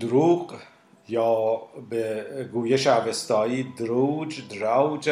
[0.00, 0.54] دروغ
[1.08, 1.56] یا
[1.90, 5.10] به گویش اوستایی دروج دروج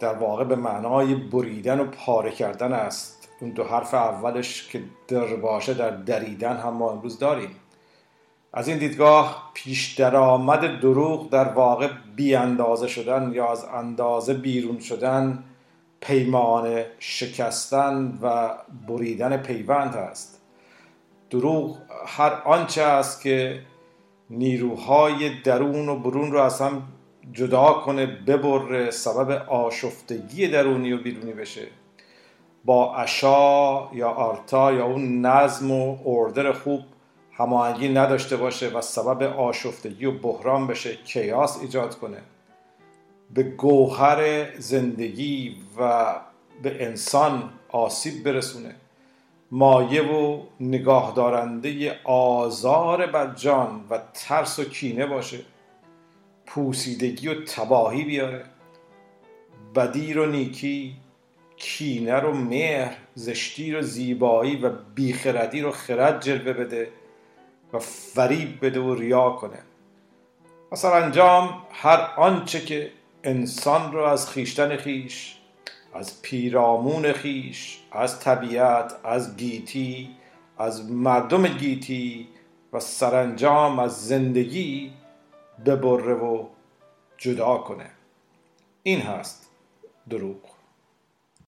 [0.00, 3.28] در واقع به معنای بریدن و پاره کردن است.
[3.40, 7.50] اون دو حرف اولش که در باشه در دریدن هم ما امروز داریم.
[8.52, 14.78] از این دیدگاه پیش درآمد دروغ در واقع بی اندازه شدن یا از اندازه بیرون
[14.78, 15.44] شدن
[16.00, 18.50] پیمان شکستن و
[18.88, 20.43] بریدن پیوند است.
[21.34, 23.60] دروغ هر آنچه است که
[24.30, 26.82] نیروهای درون و برون رو از هم
[27.32, 31.66] جدا کنه ببره سبب آشفتگی درونی و بیرونی بشه.
[32.64, 36.80] با اشا یا آرتا یا اون نظم و اردر خوب
[37.32, 42.18] هماهنگی نداشته باشه و سبب آشفتگی و بحران بشه کیاس ایجاد کنه.
[43.34, 46.14] به گوهر زندگی و
[46.62, 48.74] به انسان آسیب برسونه.
[49.50, 55.38] مایه و نگاه دارنده آزار بر جان و ترس و کینه باشه.
[56.46, 58.44] پوسیدگی و تباهی بیاره.
[59.74, 60.96] بدی و نیکی
[61.56, 66.88] کینه رو مهر زشتی رو زیبایی و بیخردی رو خرد جلوه بده
[67.72, 69.58] و فریب بده و ریا کنه.
[70.72, 72.90] و انجام هر آنچه که
[73.24, 75.36] انسان رو از خیشتن خیش
[75.94, 80.10] از پیرامون خیش از طبیعت از گیتی
[80.58, 82.28] از مردم گیتی
[82.72, 84.92] و سرانجام از زندگی
[85.66, 86.46] ببره و
[87.18, 87.90] جدا کنه.
[88.82, 89.50] این هست
[90.10, 90.54] دروغ.